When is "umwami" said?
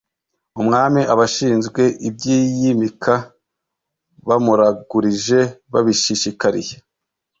0.61-1.01